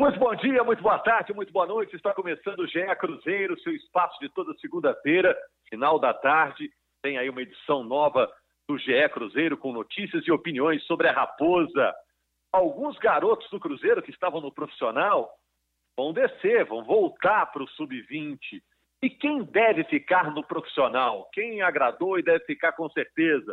[0.00, 1.94] Muito bom dia, muito boa tarde, muito boa noite.
[1.94, 5.36] Está começando o GE Cruzeiro, seu espaço de toda segunda-feira,
[5.68, 6.70] final da tarde.
[7.02, 8.26] Tem aí uma edição nova
[8.66, 11.94] do GE Cruzeiro com notícias e opiniões sobre a Raposa.
[12.50, 15.30] Alguns garotos do Cruzeiro que estavam no profissional
[15.94, 18.38] vão descer, vão voltar para o sub-20.
[19.02, 21.28] E quem deve ficar no profissional?
[21.30, 23.52] Quem agradou e deve ficar com certeza?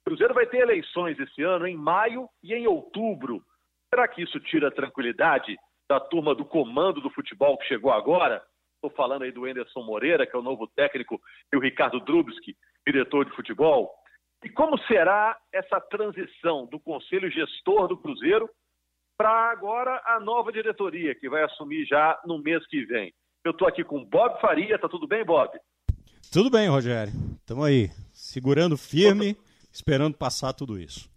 [0.00, 3.40] O Cruzeiro vai ter eleições esse ano em maio e em outubro.
[3.88, 5.56] Será que isso tira tranquilidade
[5.88, 8.42] da turma do comando do futebol que chegou agora.
[8.74, 11.20] Estou falando aí do Enderson Moreira, que é o novo técnico,
[11.52, 13.92] e o Ricardo Drubski, diretor de futebol.
[14.44, 18.48] E como será essa transição do conselho gestor do Cruzeiro
[19.18, 23.12] para agora a nova diretoria, que vai assumir já no mês que vem?
[23.44, 25.58] Eu estou aqui com Bob Faria, tá tudo bem, Bob?
[26.32, 27.12] Tudo bem, Rogério.
[27.40, 29.36] Estamos aí, segurando firme,
[29.72, 31.08] esperando passar tudo isso.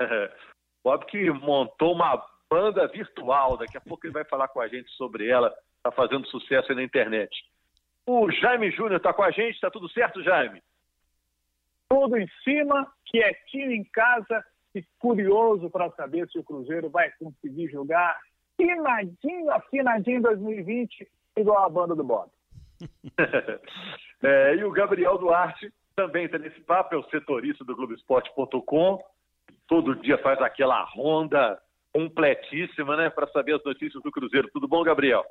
[0.84, 3.56] Bob que montou uma banda virtual.
[3.56, 5.52] Daqui a pouco ele vai falar com a gente sobre ela.
[5.76, 7.30] Está fazendo sucesso aí na internet.
[8.06, 9.54] O Jaime Júnior está com a gente.
[9.54, 10.62] Está tudo certo, Jaime?
[11.88, 17.68] Tudo em cima, quietinho em casa e curioso para saber se o Cruzeiro vai conseguir
[17.68, 18.18] jogar
[18.58, 22.30] afinadinho, afinadinho em 2020, igual a banda do Bob.
[24.22, 29.02] é, e o Gabriel Duarte também está nesse papo, é o setorista do Globoesporte.com.
[29.66, 31.58] Todo dia faz aquela ronda
[31.96, 34.50] completíssima, né, para saber as notícias do Cruzeiro.
[34.52, 35.24] Tudo bom, Gabriel?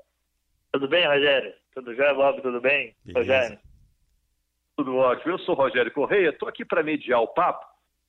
[0.73, 1.53] Tudo bem, Rogério?
[1.75, 2.41] Tudo já, Bob?
[2.41, 2.95] Tudo bem?
[3.05, 3.19] Beleza.
[3.19, 3.59] Rogério?
[4.75, 5.31] Tudo ótimo.
[5.31, 7.63] Eu sou Rogério Correia, estou aqui para mediar o papo,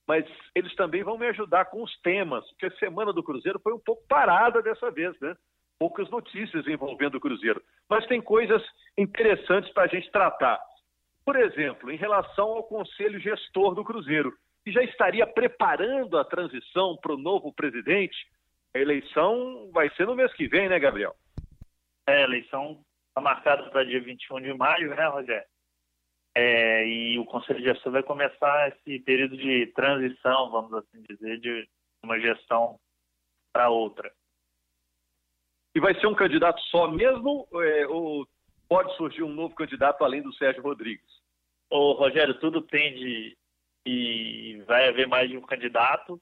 [0.07, 3.73] mas eles também vão me ajudar com os temas, porque a semana do Cruzeiro foi
[3.73, 5.35] um pouco parada dessa vez, né?
[5.77, 7.61] Poucas notícias envolvendo o Cruzeiro.
[7.87, 8.63] Mas tem coisas
[8.97, 10.59] interessantes para a gente tratar.
[11.23, 14.33] Por exemplo, em relação ao conselho gestor do Cruzeiro,
[14.65, 18.17] que já estaria preparando a transição para o novo presidente,
[18.77, 21.15] a eleição vai ser no mês que vem, né, Gabriel?
[22.07, 25.47] É, a eleição está marcada para dia 21 de maio, né, Rogério?
[26.35, 31.39] É, e o Conselho de Gestão vai começar esse período de transição, vamos assim dizer,
[31.39, 31.67] de
[32.03, 32.79] uma gestão
[33.51, 34.13] para outra.
[35.75, 38.27] E vai ser um candidato só mesmo é, ou
[38.69, 41.09] pode surgir um novo candidato além do Sérgio Rodrigues?
[41.71, 43.35] Ô, Rogério, tudo tende
[43.85, 46.21] e vai haver mais de um candidato.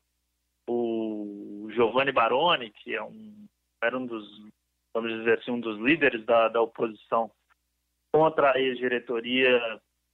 [1.75, 3.47] Giovanni Baroni, que é um,
[3.83, 4.25] era um dos,
[4.93, 7.29] vamos dizer assim, um dos líderes da, da oposição
[8.11, 9.59] contra a ex-diretoria,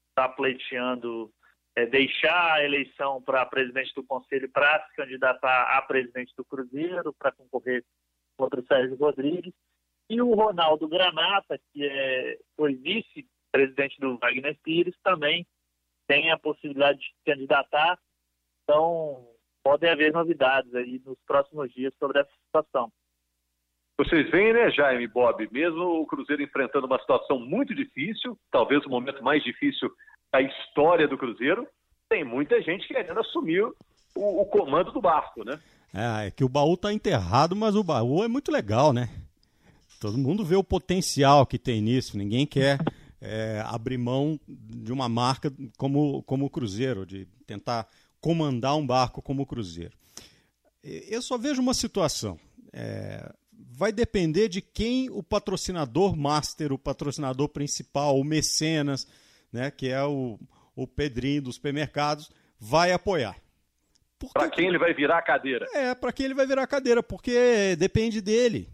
[0.09, 1.31] está pleiteando
[1.75, 7.13] é, deixar a eleição para presidente do Conselho para se candidatar a presidente do Cruzeiro,
[7.13, 7.85] para concorrer
[8.35, 9.53] contra o Sérgio Rodrigues.
[10.09, 15.47] E o Ronaldo Granata, que é, foi vice-presidente do Wagner Pires, também
[16.07, 17.97] tem a possibilidade de se candidatar.
[18.63, 19.30] Então,
[19.63, 22.91] podem haver novidades aí nos próximos dias sobre essa situação.
[23.97, 28.89] Vocês veem, né, Jaime Bob, mesmo o Cruzeiro enfrentando uma situação muito difícil, talvez o
[28.89, 29.91] momento mais difícil
[30.31, 31.67] da história do Cruzeiro,
[32.09, 35.59] tem muita gente querendo assumir o, o comando do barco, né?
[35.93, 39.09] É, é que o baú está enterrado, mas o baú é muito legal, né?
[39.99, 42.79] Todo mundo vê o potencial que tem nisso, ninguém quer
[43.21, 47.87] é, abrir mão de uma marca como, como o Cruzeiro, de tentar
[48.21, 49.97] comandar um barco como o Cruzeiro.
[50.83, 52.39] Eu só vejo uma situação.
[52.71, 59.07] É, vai depender de quem o patrocinador master, o patrocinador principal, o mecenas,
[59.51, 60.39] né, que é o,
[60.75, 63.35] o Pedrinho dos supermercados, vai apoiar.
[64.33, 65.65] Para quem ele vai virar a cadeira?
[65.73, 68.69] É, para quem ele vai virar a cadeira, porque depende dele,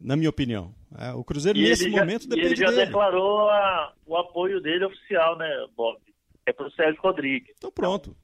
[0.00, 0.74] na minha opinião.
[0.98, 2.54] É, o Cruzeiro, e nesse momento, já, depende dele.
[2.54, 2.86] Ele já dele.
[2.86, 5.98] declarou a, o apoio dele oficial, né, Bob?
[6.44, 7.54] É para o Sérgio Rodrigues.
[7.56, 8.16] Então pronto.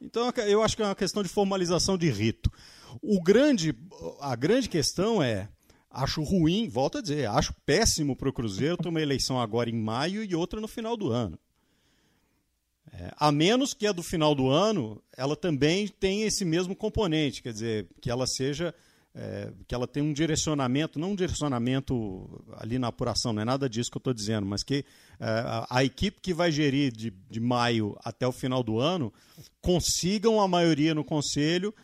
[0.00, 2.50] Então eu acho que é uma questão de formalização de rito.
[3.02, 3.74] O grande,
[4.20, 5.48] a grande questão é,
[5.90, 9.74] acho ruim, volto a dizer, acho péssimo para o Cruzeiro ter uma eleição agora em
[9.74, 11.38] maio e outra no final do ano.
[12.92, 17.42] É, a menos que a do final do ano, ela também tenha esse mesmo componente,
[17.42, 18.74] quer dizer, que ela seja
[19.14, 23.68] é, que ela tem um direcionamento, não um direcionamento ali na apuração, não é nada
[23.68, 24.84] disso que eu estou dizendo, mas que
[25.18, 29.12] é, a, a, equipe que vai gerir de, de maio até o final do ano
[29.60, 31.74] consigam a maioria no conselho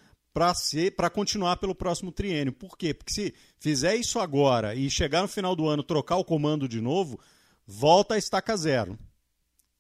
[0.97, 2.53] para continuar pelo próximo triênio.
[2.53, 2.93] Por quê?
[2.93, 6.81] Porque se fizer isso agora e chegar no final do ano trocar o comando de
[6.81, 7.21] novo,
[7.67, 8.99] volta a estaca zero.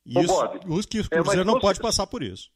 [0.06, 2.50] E isso, Bob, o Cruzeiro é, não pode passar por isso.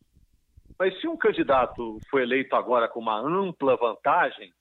[0.78, 4.52] Mas se um candidato for eleito agora com uma ampla vantagem,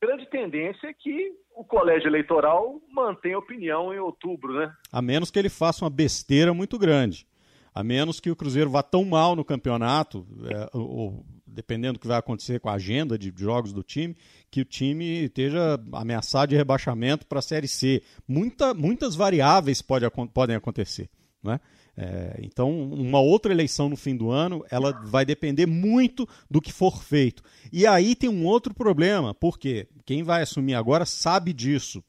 [0.00, 4.72] grande tendência é que o colégio eleitoral mantenha opinião em outubro, né?
[4.90, 7.26] A menos que ele faça uma besteira muito grande.
[7.74, 12.06] A menos que o Cruzeiro vá tão mal no campeonato, é, ou, dependendo do que
[12.08, 14.16] vai acontecer com a agenda de jogos do time,
[14.50, 18.02] que o time esteja ameaçado de rebaixamento para a Série C.
[18.26, 21.08] Muita, muitas variáveis pode, podem acontecer.
[21.42, 21.60] Né?
[22.02, 26.72] É, então, uma outra eleição no fim do ano, ela vai depender muito do que
[26.72, 27.42] for feito.
[27.70, 32.02] E aí tem um outro problema, porque quem vai assumir agora sabe disso.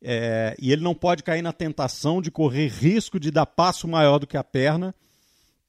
[0.00, 4.18] É, e ele não pode cair na tentação de correr risco de dar passo maior
[4.18, 4.94] do que a perna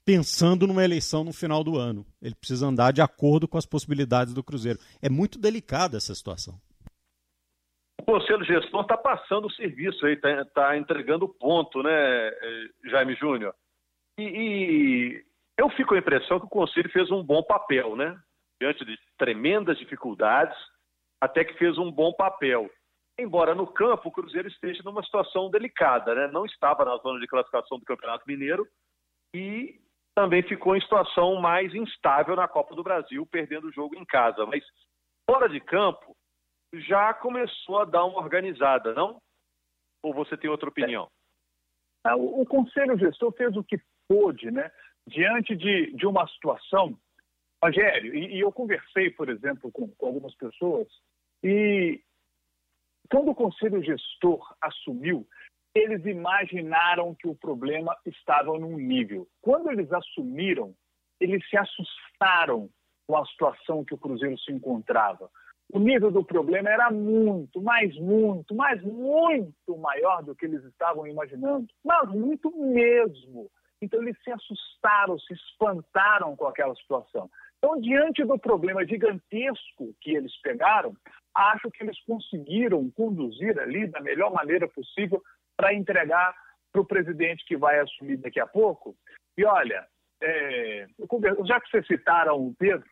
[0.05, 2.05] pensando numa eleição no final do ano.
[2.21, 4.79] Ele precisa andar de acordo com as possibilidades do Cruzeiro.
[5.01, 6.57] É muito delicada essa situação.
[8.01, 13.15] O Conselho Gestor está passando o serviço aí, está tá entregando ponto, né, eh, Jaime
[13.15, 13.53] Júnior?
[14.17, 15.25] E, e,
[15.57, 18.19] eu fico com a impressão que o Conselho fez um bom papel, né?
[18.59, 20.57] Diante de tremendas dificuldades,
[21.21, 22.69] até que fez um bom papel.
[23.19, 26.27] Embora no campo o Cruzeiro esteja numa situação delicada, né?
[26.27, 28.67] Não estava na zona de classificação do Campeonato Mineiro
[29.35, 29.79] e
[30.15, 34.45] também ficou em situação mais instável na Copa do Brasil, perdendo o jogo em casa.
[34.45, 34.63] Mas
[35.29, 36.12] fora de campo,
[36.73, 39.21] já começou a dar uma organizada, não?
[40.01, 41.07] Ou você tem outra opinião?
[42.05, 42.15] É.
[42.15, 44.71] O, o Conselho Gestor fez o que pôde, né?
[45.07, 46.97] Diante de, de uma situação,
[47.63, 50.87] Rogério, e, e eu conversei, por exemplo, com, com algumas pessoas,
[51.43, 52.01] e
[53.09, 55.27] quando o Conselho Gestor assumiu,
[55.75, 59.27] eles imaginaram que o problema estava num nível.
[59.41, 60.75] Quando eles assumiram,
[61.19, 62.69] eles se assustaram
[63.07, 65.29] com a situação que o Cruzeiro se encontrava.
[65.73, 71.07] O nível do problema era muito, mas muito, mas muito maior do que eles estavam
[71.07, 73.49] imaginando, mas muito mesmo.
[73.81, 77.27] Então eles se assustaram, se espantaram com aquela situação.
[77.57, 80.93] Então, diante do problema gigantesco que eles pegaram,
[81.33, 85.23] acho que eles conseguiram conduzir ali da melhor maneira possível
[85.57, 86.35] para entregar
[86.71, 88.95] para o presidente que vai assumir daqui a pouco.
[89.35, 89.87] E olha,
[90.21, 90.85] é,
[91.45, 92.87] já que vocês citaram o Pedro,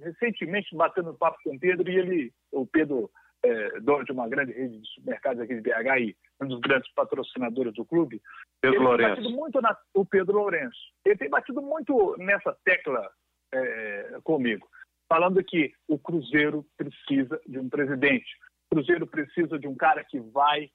[0.00, 3.10] recentemente batendo papo com o Pedro e ele, o Pedro,
[3.42, 6.92] é, dono de uma grande rede de supermercados aqui de BH e um dos grandes
[6.92, 8.20] patrocinadores do clube,
[8.60, 9.16] Pedro Lourenço.
[9.16, 10.78] Batido muito na, o Pedro Lourenço.
[11.04, 13.10] Ele tem batido muito nessa tecla
[13.52, 14.68] é, comigo,
[15.08, 18.30] falando que o Cruzeiro precisa de um presidente.
[18.70, 20.70] O Cruzeiro precisa de um cara que vai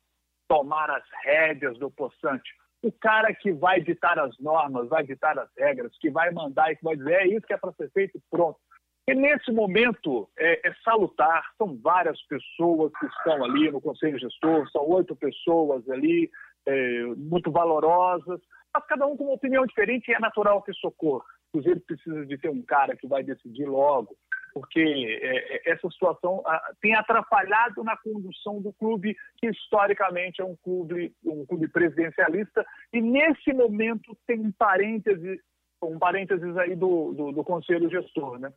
[0.48, 2.50] tomar as rédeas do poçante.
[2.82, 6.76] O cara que vai ditar as normas, vai ditar as regras, que vai mandar e
[6.76, 8.60] que vai dizer é isso que é para ser feito pronto.
[9.08, 14.68] E nesse momento é, é, salutar, são várias pessoas que estão ali no Conselho Gestor,
[14.72, 16.30] são oito pessoas ali,
[16.66, 18.42] é, muito valorosas,
[18.74, 21.24] mas cada um com uma opinião diferente e é natural que socorra.
[21.52, 24.16] Cruzeiro precisa de ter um cara que vai decidir logo,
[24.56, 24.82] porque
[25.22, 26.44] é, é, essa situação
[26.82, 33.00] tem atrapalhado na condução do clube, que historicamente é um clube, um clube presidencialista, e
[33.02, 35.40] nesse momento tem um parêntese,
[35.84, 38.52] um parênteses aí do, do, do conselho gestor, né?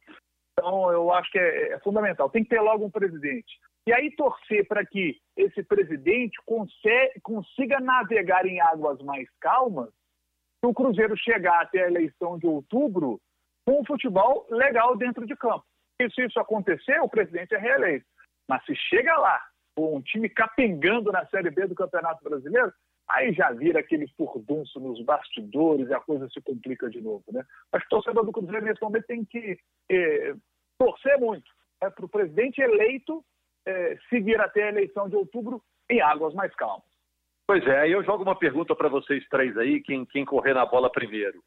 [0.58, 2.28] Então, eu acho que é, é, fundamental.
[2.30, 3.58] Tem que ter logo um presidente.
[3.86, 6.36] E aí torcer para que esse presidente
[7.22, 9.90] consiga navegar em águas mais calmas,
[10.60, 13.20] para o Cruzeiro chegar até a eleição de outubro
[13.64, 15.64] com um futebol legal dentro de campo.
[16.00, 18.06] E se isso acontecer, o presidente é reeleito.
[18.48, 19.40] Mas se chega lá,
[19.76, 22.72] com um time capengando na Série B do Campeonato Brasileiro,
[23.08, 27.24] aí já vira aquele furdunço nos bastidores e a coisa se complica de novo.
[27.32, 27.44] Né?
[27.72, 29.58] Mas o torcedor do Cruzeiro, nesse momento, tem que
[29.90, 30.34] eh,
[30.78, 31.50] torcer muito
[31.82, 33.24] né, para o presidente eleito
[33.66, 36.86] eh, seguir até a eleição de outubro em águas mais calmas.
[37.46, 40.66] Pois é, aí eu jogo uma pergunta para vocês três aí, quem, quem correr na
[40.66, 41.42] bola primeiro.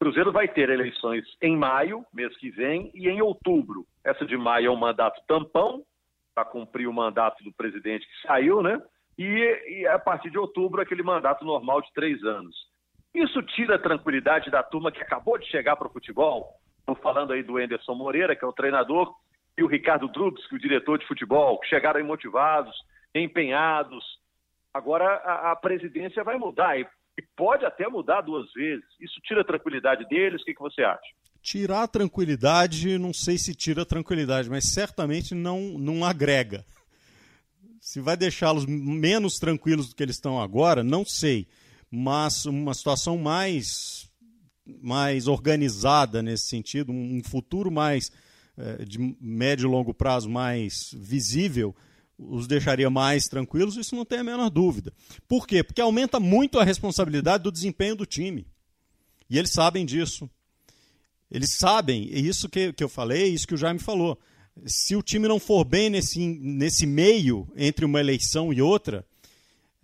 [0.00, 3.86] Cruzeiro vai ter eleições em maio, mês que vem, e em outubro.
[4.02, 5.84] Essa de maio é um mandato tampão,
[6.34, 8.82] para cumprir o mandato do presidente que saiu, né?
[9.18, 12.54] E, e, a partir de outubro, aquele mandato normal de três anos.
[13.14, 16.48] Isso tira a tranquilidade da turma que acabou de chegar para o futebol?
[16.78, 19.14] Estou falando aí do Enderson Moreira, que é o treinador,
[19.56, 22.74] e o Ricardo Drubs, que é o diretor de futebol, que chegaram aí motivados,
[23.14, 24.02] empenhados.
[24.72, 26.78] Agora a, a presidência vai mudar.
[26.78, 26.86] E
[27.18, 28.84] e pode até mudar duas vezes.
[29.00, 30.40] Isso tira a tranquilidade deles?
[30.40, 31.00] O que, que você acha?
[31.42, 36.64] Tirar a tranquilidade, não sei se tira a tranquilidade, mas certamente não, não agrega.
[37.82, 41.48] Se vai deixá-los menos tranquilos do que eles estão agora, não sei.
[41.90, 44.08] Mas uma situação mais,
[44.80, 48.12] mais organizada nesse sentido, um futuro mais
[48.56, 51.74] é, de médio e longo prazo mais visível,
[52.16, 54.92] os deixaria mais tranquilos, isso não tem a menor dúvida.
[55.26, 55.64] Por quê?
[55.64, 58.46] Porque aumenta muito a responsabilidade do desempenho do time.
[59.28, 60.30] E eles sabem disso.
[61.28, 64.16] Eles sabem, é isso que, que eu falei, é isso que o Jaime falou.
[64.66, 69.04] Se o time não for bem nesse, nesse meio, entre uma eleição e outra,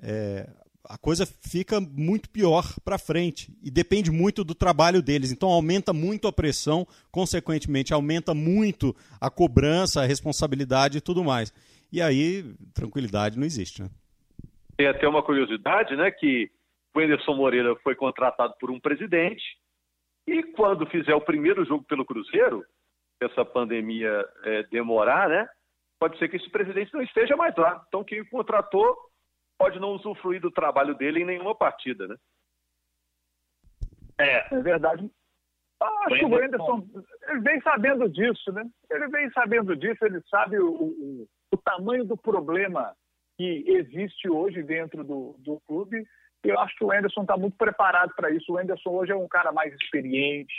[0.01, 0.49] é,
[0.89, 5.31] a coisa fica muito pior para frente e depende muito do trabalho deles.
[5.31, 11.53] Então aumenta muito a pressão, consequentemente aumenta muito a cobrança, a responsabilidade e tudo mais.
[11.93, 12.45] E aí
[12.75, 13.91] tranquilidade não existe, né?
[14.77, 16.49] Tem até uma curiosidade, né, que
[16.95, 19.43] o Anderson Moreira foi contratado por um presidente
[20.27, 22.65] e quando fizer o primeiro jogo pelo Cruzeiro,
[23.21, 25.49] essa pandemia é, demorar, né,
[25.99, 27.85] pode ser que esse presidente não esteja mais lá.
[27.89, 28.97] Então quem o contratou
[29.59, 32.17] pode não usufruir do trabalho dele em nenhuma partida, né?
[34.21, 35.11] É, é verdade.
[35.81, 36.85] Acho que o Anderson
[37.29, 38.65] ele vem sabendo disso, né?
[38.91, 42.97] Ele vem sabendo disso, ele sabe o, o, o tamanho do problema
[43.37, 46.05] que existe hoje dentro do, do clube.
[46.43, 48.53] Eu acho que o Anderson está muito preparado para isso.
[48.53, 50.55] O Anderson hoje é um cara mais experiente.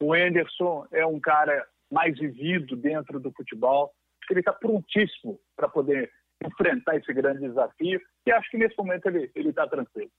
[0.00, 3.94] O Anderson é um cara mais vivido dentro do futebol.
[4.28, 6.10] Ele está prontíssimo para poder
[6.42, 10.10] enfrentar esse grande desafio e acho que nesse momento ele está tranquilo.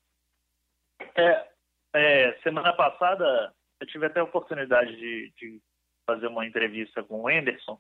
[1.16, 1.48] É,
[1.94, 5.62] é, semana passada eu tive até a oportunidade de, de,
[6.08, 7.78] fazer uma entrevista com o Anderson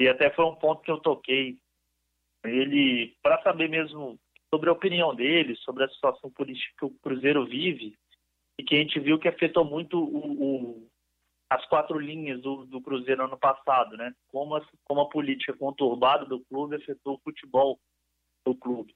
[0.00, 1.58] e até foi um ponto que eu toquei
[2.44, 4.18] ele para saber mesmo
[4.54, 7.98] sobre a opinião dele sobre a situação política que o Cruzeiro vive
[8.58, 10.88] e que a gente viu que afetou muito o, o,
[11.48, 14.12] as quatro linhas do, do, Cruzeiro ano passado, né?
[14.28, 17.78] Como a, como a política conturbada do clube afetou o futebol
[18.44, 18.94] do clube.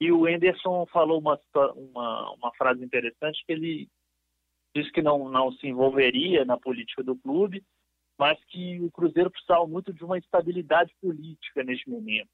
[0.00, 1.38] E o Enderson falou uma,
[1.76, 3.88] uma, uma frase interessante que ele
[4.74, 7.64] disse que não, não se envolveria na política do clube,
[8.18, 12.30] mas que o Cruzeiro precisava muito de uma estabilidade política neste momento.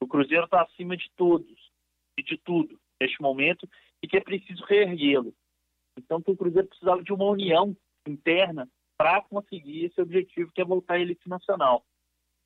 [0.00, 1.72] O Cruzeiro está acima de todos
[2.18, 3.68] e de tudo neste momento
[4.02, 5.34] e que é preciso reerguê-lo.
[5.98, 7.76] Então, que o Cruzeiro precisava de uma união
[8.06, 11.84] interna para conseguir esse objetivo que é voltar à elite nacional.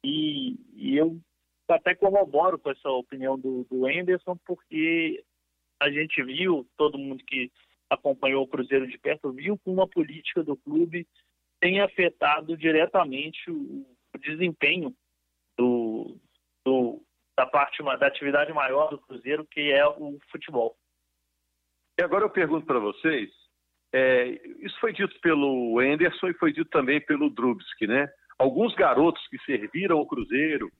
[0.04, 1.20] E, e eu
[1.68, 5.24] até corroboro com essa opinião do, do Anderson, porque
[5.80, 7.50] a gente viu, todo mundo que
[7.88, 11.06] acompanhou o Cruzeiro de perto, viu como a política do clube
[11.60, 14.94] tem afetado diretamente o, o desempenho
[15.56, 16.16] do,
[16.64, 17.02] do,
[17.36, 20.76] da parte da atividade maior do Cruzeiro, que é o futebol.
[21.98, 23.30] E agora eu pergunto para vocês,
[23.92, 28.08] é, isso foi dito pelo Anderson e foi dito também pelo Drubsky, né?
[28.38, 30.70] Alguns garotos que serviram o Cruzeiro,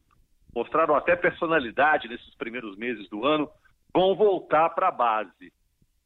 [0.54, 3.50] mostraram até personalidade nesses primeiros meses do ano,
[3.92, 5.52] vão voltar para a base.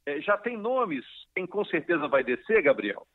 [0.07, 1.05] É, já tem nomes?
[1.35, 3.07] Quem com certeza vai descer, Gabriel?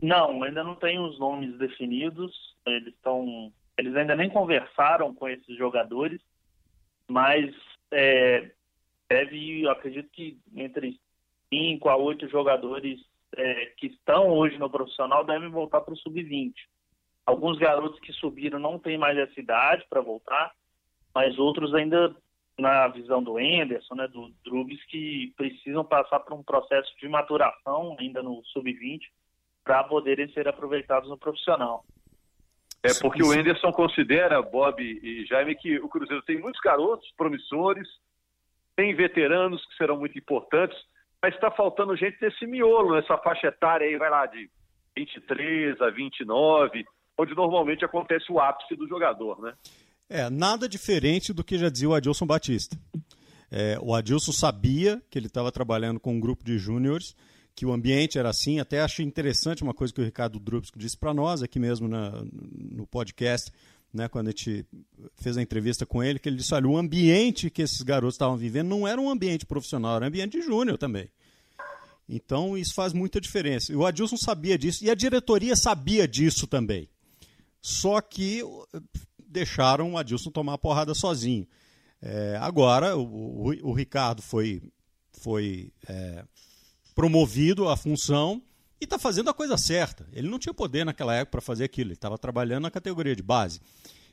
[0.00, 2.34] Não, ainda não tem os nomes definidos.
[2.66, 6.20] Eles estão, eles ainda nem conversaram com esses jogadores,
[7.08, 7.54] mas
[7.90, 8.50] é,
[9.08, 11.00] deve, acredito que entre
[11.54, 13.00] cinco a oito jogadores
[13.36, 16.52] é, que estão hoje no profissional devem voltar para o sub-20.
[17.24, 20.52] Alguns garotos que subiram não têm mais essa idade para voltar,
[21.14, 22.14] mas outros ainda,
[22.58, 27.96] na visão do Enderson, né, do Drubs, que precisam passar por um processo de maturação
[27.98, 29.00] ainda no sub-20
[29.62, 31.84] para poderem ser aproveitados no profissional.
[32.82, 37.88] É porque o Enderson considera, Bob e Jaime, que o Cruzeiro tem muitos garotos promissores,
[38.76, 40.76] tem veteranos que serão muito importantes,
[41.24, 44.46] mas está faltando gente nesse miolo, nessa faixa etária aí, vai lá, de
[44.94, 46.84] 23 a 29,
[47.18, 49.54] onde normalmente acontece o ápice do jogador, né?
[50.06, 52.76] É, nada diferente do que já dizia o Adilson Batista.
[53.50, 57.16] É, o Adilson sabia que ele estava trabalhando com um grupo de júniores,
[57.56, 58.60] que o ambiente era assim.
[58.60, 62.22] Até achei interessante uma coisa que o Ricardo Drubsky disse para nós aqui mesmo na,
[62.70, 63.50] no podcast,
[63.94, 64.66] né, quando a gente
[65.14, 68.36] fez a entrevista com ele, que ele disse, olha, o ambiente que esses garotos estavam
[68.36, 71.08] vivendo não era um ambiente profissional, era um ambiente de júnior também.
[72.08, 73.72] Então isso faz muita diferença.
[73.72, 76.88] E o Adilson sabia disso e a diretoria sabia disso também.
[77.62, 78.42] Só que
[79.26, 81.46] deixaram o Adilson tomar a porrada sozinho.
[82.02, 84.60] É, agora o, o, o, Ricardo foi,
[85.12, 86.24] foi é,
[86.94, 88.42] promovido à função
[88.80, 90.06] e está fazendo a coisa certa.
[90.12, 93.22] Ele não tinha poder naquela época para fazer aquilo, ele estava trabalhando na categoria de
[93.22, 93.60] base.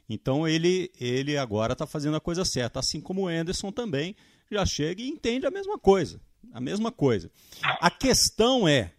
[0.10, 4.16] Então ele, ele agora está fazendo a coisa certa, assim como o Anderson também
[4.52, 6.20] já chega e entende a mesma coisa.
[6.54, 7.32] A mesma coisa.
[7.80, 8.92] A questão é,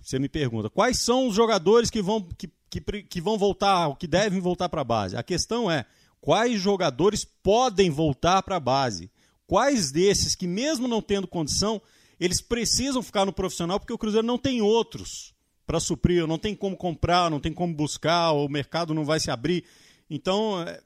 [0.00, 4.06] você me pergunta, quais são os jogadores que vão, que, que, que vão voltar, que
[4.06, 5.16] devem voltar para a base?
[5.16, 5.84] A questão é,
[6.20, 9.10] quais jogadores podem voltar para a base?
[9.46, 11.80] Quais desses que, mesmo não tendo condição,
[12.20, 15.34] eles precisam ficar no profissional porque o Cruzeiro não tem outros
[15.66, 19.30] para suprir, não tem como comprar, não tem como buscar, o mercado não vai se
[19.30, 19.64] abrir.
[20.08, 20.80] Então, é,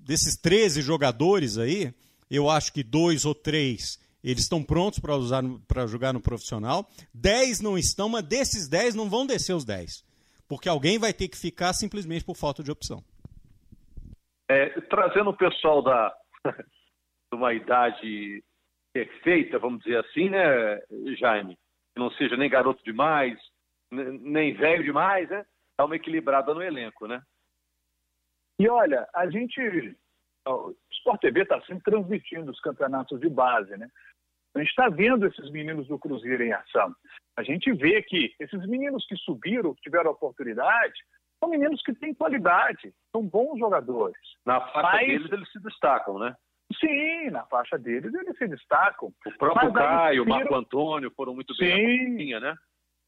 [0.00, 1.92] desses 13 jogadores aí,
[2.30, 6.88] eu acho que dois ou três eles estão prontos para usar para jogar no profissional.
[7.12, 10.04] 10 não estão, mas desses 10 não vão descer os 10.
[10.48, 13.02] Porque alguém vai ter que ficar simplesmente por falta de opção.
[14.48, 16.14] É, trazendo o pessoal da,
[17.32, 18.44] uma idade
[18.92, 20.80] perfeita, vamos dizer assim, né,
[21.18, 21.56] Jaime?
[21.94, 23.38] Que não seja nem garoto demais,
[23.90, 25.44] nem velho demais, né?
[25.78, 27.22] Dá uma equilibrada no elenco, né?
[28.58, 29.96] E olha, a gente.
[30.46, 33.88] O Sport TV está sempre transmitindo os campeonatos de base, né?
[34.54, 36.94] A gente está vendo esses meninos do Cruzeiro em ação.
[37.36, 40.94] A gente vê que esses meninos que subiram, que tiveram oportunidade,
[41.40, 44.20] são meninos que têm qualidade, são bons jogadores.
[44.44, 45.06] Na faixa Mas...
[45.06, 46.36] deles, eles se destacam, né?
[46.78, 49.12] Sim, na faixa deles eles se destacam.
[49.26, 52.54] O próprio Caio, o Marco Antônio foram muito bem sim, na cozinha, né?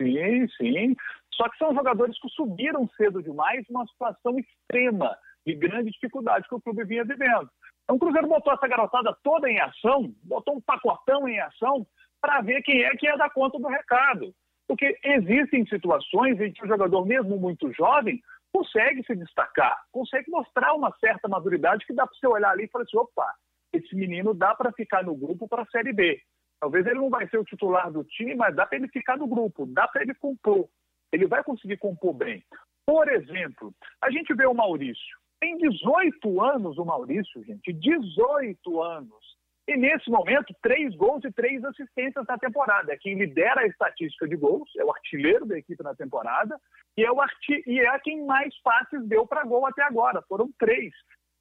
[0.01, 0.97] Sim, sim.
[1.35, 5.17] Só que são jogadores que subiram cedo demais numa situação extrema
[5.47, 7.49] de grande dificuldade que o clube vinha vivendo.
[7.85, 11.87] Então o Cruzeiro botou essa garotada toda em ação, botou um pacotão em ação
[12.21, 14.35] para ver quem é que ia dar conta do recado.
[14.67, 18.21] Porque existem situações em que o jogador, mesmo muito jovem,
[18.53, 22.69] consegue se destacar, consegue mostrar uma certa maturidade que dá para você olhar ali e
[22.69, 23.35] falar assim, opa,
[23.77, 26.21] esse menino dá para ficar no grupo para a Série B.
[26.61, 29.27] Talvez ele não vai ser o titular do time, mas dá para ele ficar no
[29.27, 30.69] grupo, dá para ele compor.
[31.13, 32.43] Ele vai conseguir compor bem.
[32.87, 35.19] Por exemplo, a gente vê o Maurício.
[35.41, 37.73] Tem 18 anos o Maurício, gente.
[37.73, 39.35] 18 anos.
[39.67, 42.93] E nesse momento, três gols e três assistências na temporada.
[42.93, 46.59] É quem lidera a estatística de gols, é o artilheiro da equipe na temporada,
[46.97, 50.23] e é, o arti e é quem mais passes deu para gol até agora.
[50.29, 50.93] Foram três.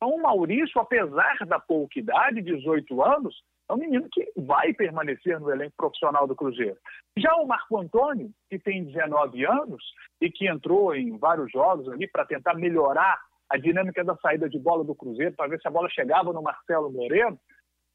[0.03, 5.39] Então, o Maurício, apesar da pouca idade, 18 anos, é um menino que vai permanecer
[5.39, 6.75] no elenco profissional do Cruzeiro.
[7.17, 9.81] Já o Marco Antônio, que tem 19 anos
[10.19, 13.17] e que entrou em vários jogos ali para tentar melhorar
[13.49, 16.43] a dinâmica da saída de bola do Cruzeiro, para ver se a bola chegava no
[16.43, 17.39] Marcelo Moreno.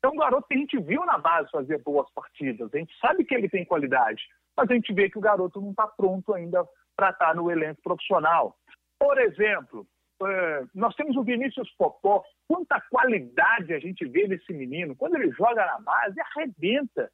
[0.02, 3.22] É um garoto que a gente viu na base fazer boas partidas, a gente sabe
[3.22, 4.22] que ele tem qualidade,
[4.56, 6.64] mas a gente vê que o garoto não está pronto ainda
[6.96, 8.56] para estar tá no elenco profissional.
[8.98, 9.86] Por exemplo,
[10.22, 14.96] é, nós temos o Vinícius Popó, quanta qualidade a gente vê nesse menino.
[14.96, 17.10] Quando ele joga na base, arrebenta.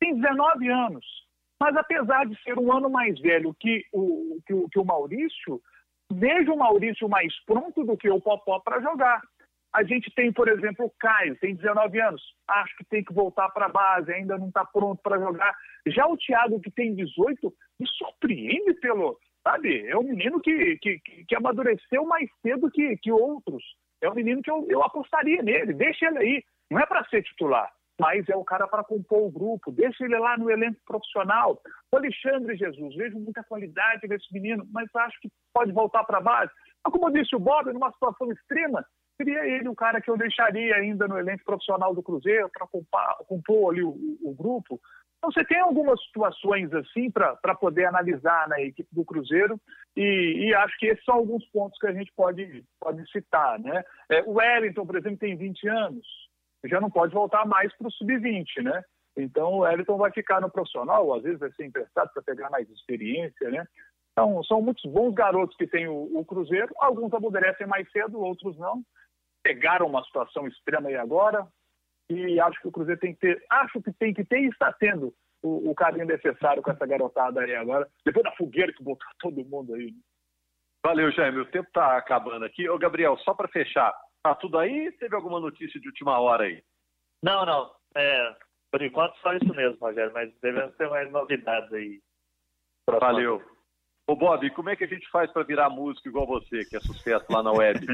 [0.00, 1.04] Tem 19 anos.
[1.60, 5.60] Mas apesar de ser um ano mais velho que o, que o, que o Maurício,
[6.12, 9.20] vejo o Maurício mais pronto do que o Popó para jogar.
[9.74, 13.50] A gente tem, por exemplo, o Caio, tem 19 anos, acho que tem que voltar
[13.50, 15.54] para a base, ainda não está pronto para jogar.
[15.86, 19.18] Já o Thiago, que tem 18, me surpreende pelo.
[19.46, 19.86] Sabe?
[19.86, 23.62] É um menino que, que, que amadureceu mais cedo que, que outros.
[24.02, 26.44] É um menino que eu, eu apostaria nele, deixa ele aí.
[26.68, 29.70] Não é para ser titular, mas é o cara para compor o grupo.
[29.70, 31.60] Deixa ele lá no elenco profissional.
[31.92, 36.22] O Alexandre Jesus, vejo muita qualidade nesse menino, mas acho que pode voltar para a
[36.22, 36.52] base.
[36.84, 38.84] Mas como disse o Bob, numa situação extrema,
[39.16, 43.72] seria ele o cara que eu deixaria ainda no elenco profissional do Cruzeiro para compor
[43.72, 44.80] ali o, o, grupo.
[45.26, 49.60] Então você tem algumas situações assim para poder analisar na equipe do Cruzeiro
[49.96, 53.58] e, e, acho que esses são alguns pontos que a gente pode, pode citar.
[53.58, 53.82] Né?
[54.08, 56.06] É, o Wellington, por exemplo, tem 20 anos,
[56.66, 58.84] já não pode voltar mais para o sub-20, né?
[59.16, 62.70] Então o Wellington vai ficar no profissional, às vezes vai ser emprestado para pegar mais
[62.70, 63.66] experiência, né?
[64.12, 66.72] Então, são muitos bons garotos que tem o, o Cruzeiro.
[66.78, 68.82] Alguns amadurecem mais cedo, outros não.
[69.42, 71.46] Pegaram uma situação extrema aí agora.
[72.08, 74.72] E acho que o Cruzeiro tem que ter, acho que tem que ter e está
[74.72, 79.06] tendo o, o carinho necessário com essa garotada aí agora, depois da fogueira que botou
[79.20, 79.92] todo mundo aí.
[80.84, 81.38] Valeu, Jaime.
[81.38, 82.68] O tempo está acabando aqui.
[82.68, 83.92] Ô, Gabriel, só para fechar,
[84.22, 84.92] tá tudo aí?
[84.92, 86.62] Teve alguma notícia de última hora aí?
[87.22, 87.72] Não, não.
[87.96, 88.36] É,
[88.70, 92.00] por enquanto só isso mesmo, Rogério, mas devemos ter mais novidades aí.
[92.88, 93.42] Valeu.
[94.08, 96.80] Ô Bob, como é que a gente faz para virar músico igual você, que é
[96.80, 97.84] sucesso lá na web?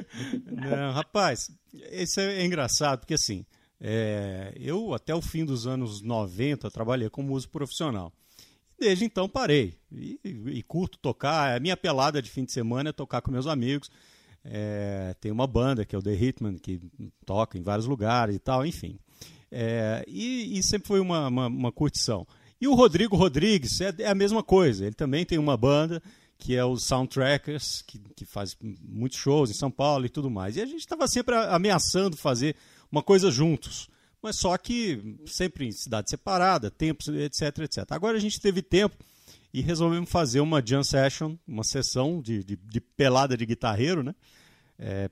[0.50, 1.50] Não, rapaz,
[1.92, 3.44] isso é engraçado, porque assim,
[3.78, 8.10] é, eu até o fim dos anos 90 trabalhei como músico profissional.
[8.78, 11.54] Desde então parei e, e, curto tocar.
[11.54, 13.90] A minha pelada de fim de semana é tocar com meus amigos.
[14.42, 16.80] É, tem uma banda que é o The Hitman, que
[17.26, 18.98] toca em vários lugares e tal, enfim.
[19.50, 22.26] É, e, e, sempre foi uma, uma, uma curtição.
[22.60, 24.84] E o Rodrigo Rodrigues é, é, a mesma coisa.
[24.84, 26.02] Ele também tem uma banda
[26.38, 30.56] que é os Soundtrackers, que, que faz muitos shows em São Paulo e tudo mais.
[30.56, 32.56] E a gente estava sempre ameaçando fazer
[32.90, 33.88] uma coisa juntos.
[34.22, 37.84] Mas só que sempre em cidade separada, tempos, etc, etc.
[37.90, 38.96] Agora a gente teve tempo
[39.52, 44.14] e resolvemos fazer uma jam session, uma sessão de, de, de pelada de guitarreiro, né?
[44.82, 45.10] É,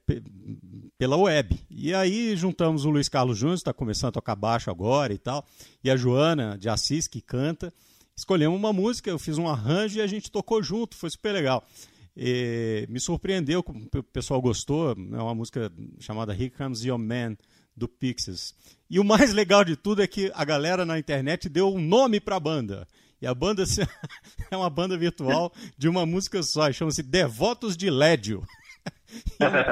[0.97, 1.61] pela web.
[1.69, 5.47] E aí juntamos o Luiz Carlos Júnior, está começando a tocar baixo agora e tal,
[5.85, 7.71] e a Joana de Assis, que canta.
[8.17, 11.63] Escolhemos uma música, eu fiz um arranjo e a gente tocou junto, foi super legal.
[12.17, 17.37] E me surpreendeu, o pessoal gostou, é uma música chamada Here Comes Your Man,
[17.77, 18.55] do Pixies.
[18.91, 22.19] E o mais legal de tudo é que a galera na internet deu um nome
[22.19, 22.89] para a banda.
[23.21, 23.65] E a banda
[24.51, 28.43] é uma banda virtual de uma música só, chama-se Devotos de Lédio.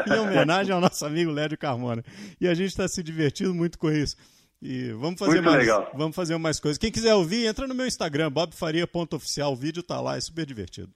[0.09, 2.03] Em homenagem ao nosso amigo Lédio Carmona.
[2.41, 4.17] E a gente está se divertindo muito com isso.
[4.61, 5.91] E vamos fazer muito mais, legal.
[5.95, 6.79] vamos fazer mais coisas.
[6.79, 9.53] Quem quiser ouvir, entra no meu Instagram, bobfaria.oficial.
[9.53, 10.89] O vídeo tá lá, é super divertido.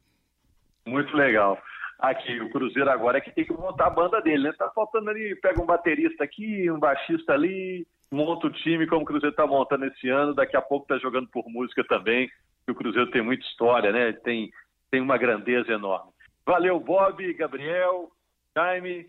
[0.87, 1.59] Muito legal.
[1.99, 4.53] Aqui, o Cruzeiro agora é que tem que montar a banda dele, né?
[4.57, 9.05] Tá faltando ali, pega um baterista aqui, um baixista ali, monta o time como o
[9.05, 12.31] Cruzeiro tá montando esse ano, daqui a pouco tá jogando por música também,
[12.65, 14.13] que o Cruzeiro tem muita história, né?
[14.13, 14.51] Tem,
[14.91, 16.11] tem uma grandeza enorme.
[16.47, 18.11] Valeu, Bob, Gabriel,
[18.57, 19.07] Jaime.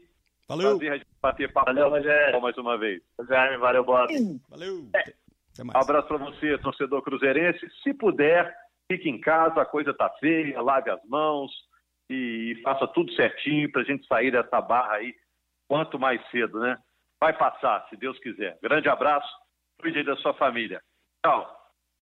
[0.48, 0.78] Valeu.
[0.78, 2.42] Prazer a gente bater papo Valeu, Rogério.
[2.42, 3.02] mais uma vez.
[3.28, 4.12] Jaime, valeu, Bob.
[4.50, 4.90] Valeu.
[4.96, 5.14] É.
[5.62, 7.60] Um abraço para você, torcedor cruzeirense.
[7.84, 8.56] Se puder,
[8.92, 11.52] fique em casa, a coisa tá feia, lave as mãos
[12.10, 15.14] e faça tudo certinho para a gente sair dessa barra aí
[15.68, 16.78] quanto mais cedo, né?
[17.20, 18.58] Vai passar, se Deus quiser.
[18.62, 19.30] Grande abraço,
[19.80, 20.82] cuide aí da sua família.
[21.26, 21.61] Tchau.